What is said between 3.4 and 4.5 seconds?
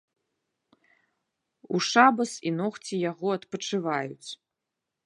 адпачываюць.